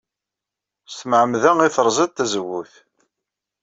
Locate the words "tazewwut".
2.13-2.73